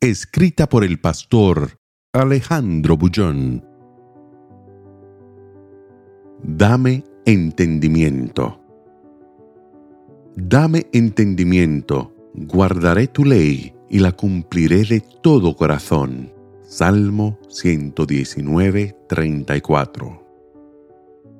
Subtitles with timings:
[0.00, 1.80] Escrita por el pastor
[2.12, 3.66] Alejandro Bullón.
[6.40, 8.60] Dame entendimiento.
[10.36, 16.32] Dame entendimiento, guardaré tu ley y la cumpliré de todo corazón.
[16.62, 20.26] Salmo 119, 34.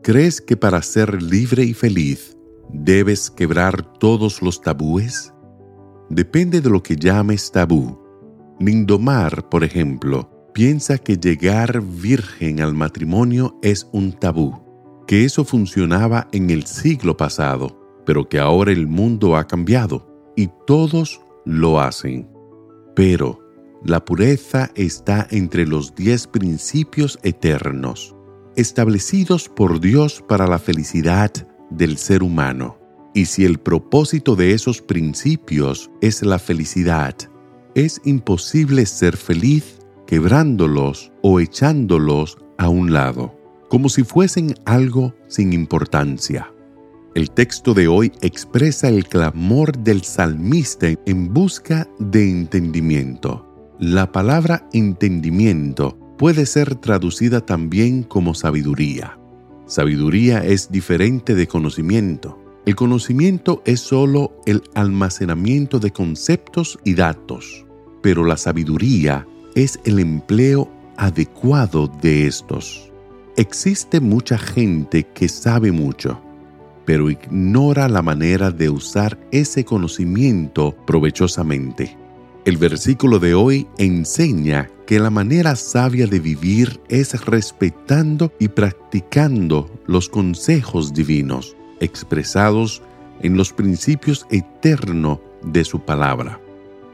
[0.03, 2.37] ¿Crees que para ser libre y feliz
[2.73, 5.33] debes quebrar todos los tabúes?
[6.11, 8.08] Depende de lo que llames tabú.
[8.61, 16.29] Lindomar, por ejemplo, piensa que llegar virgen al matrimonio es un tabú, que eso funcionaba
[16.33, 17.79] en el siglo pasado
[18.09, 22.27] pero que ahora el mundo ha cambiado y todos lo hacen.
[22.97, 23.39] Pero
[23.85, 28.17] la pureza está entre los diez principios eternos,
[28.57, 31.31] establecidos por Dios para la felicidad
[31.69, 32.79] del ser humano.
[33.13, 37.15] Y si el propósito de esos principios es la felicidad,
[37.85, 45.53] es imposible ser feliz quebrándolos o echándolos a un lado, como si fuesen algo sin
[45.53, 46.53] importancia.
[47.15, 53.47] El texto de hoy expresa el clamor del salmista en busca de entendimiento.
[53.79, 59.19] La palabra entendimiento puede ser traducida también como sabiduría.
[59.67, 62.43] Sabiduría es diferente de conocimiento.
[62.67, 67.68] El conocimiento es solo el almacenamiento de conceptos y datos,
[68.03, 72.91] pero la sabiduría es el empleo adecuado de estos.
[73.37, 76.21] Existe mucha gente que sabe mucho,
[76.85, 81.97] pero ignora la manera de usar ese conocimiento provechosamente.
[82.45, 89.71] El versículo de hoy enseña que la manera sabia de vivir es respetando y practicando
[89.87, 92.83] los consejos divinos expresados
[93.21, 96.41] en los principios eternos de su palabra.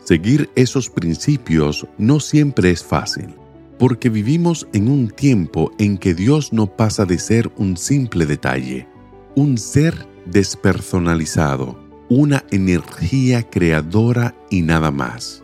[0.04, 3.34] Seguir esos principios no siempre es fácil,
[3.78, 8.86] porque vivimos en un tiempo en que Dios no pasa de ser un simple detalle
[9.34, 11.78] un ser despersonalizado,
[12.08, 15.42] una energía creadora y nada más.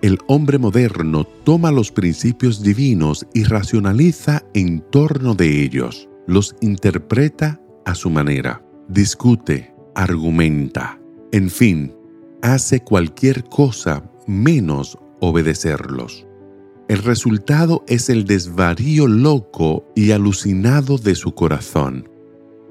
[0.00, 7.60] El hombre moderno toma los principios divinos y racionaliza en torno de ellos, los interpreta
[7.84, 10.98] a su manera, discute, argumenta,
[11.30, 11.94] en fin,
[12.42, 16.26] hace cualquier cosa menos obedecerlos.
[16.88, 22.08] El resultado es el desvarío loco y alucinado de su corazón,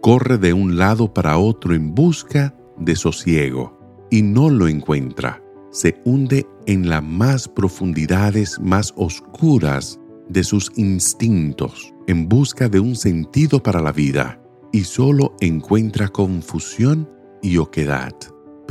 [0.01, 5.41] corre de un lado para otro en busca de sosiego y no lo encuentra.
[5.71, 12.95] Se hunde en las más profundidades más oscuras de sus instintos en busca de un
[12.95, 14.41] sentido para la vida
[14.73, 17.09] y solo encuentra confusión
[17.41, 18.13] y oquedad.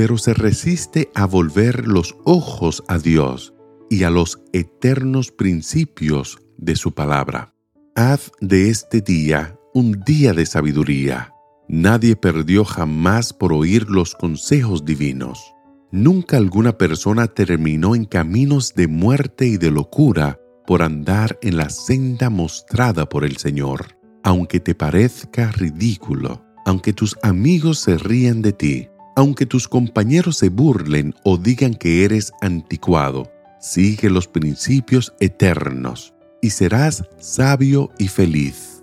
[0.00, 3.53] Pero se resiste a volver los ojos a Dios
[3.91, 7.53] y a los eternos principios de su palabra.
[7.94, 11.34] Haz de este día un día de sabiduría.
[11.69, 15.53] Nadie perdió jamás por oír los consejos divinos.
[15.93, 21.69] Nunca alguna persona terminó en caminos de muerte y de locura por andar en la
[21.69, 23.99] senda mostrada por el Señor.
[24.22, 28.89] Aunque te parezca ridículo, aunque tus amigos se rían de ti,
[29.20, 36.48] aunque tus compañeros se burlen o digan que eres anticuado, sigue los principios eternos y
[36.48, 38.82] serás sabio y feliz.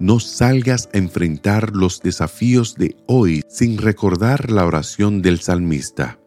[0.00, 6.18] No salgas a enfrentar los desafíos de hoy sin recordar la oración del salmista.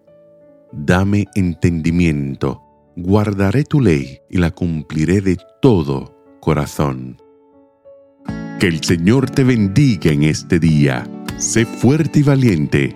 [0.71, 2.61] Dame entendimiento,
[2.95, 7.17] guardaré tu ley y la cumpliré de todo corazón.
[8.61, 11.05] Que el Señor te bendiga en este día.
[11.37, 12.95] Sé fuerte y valiente.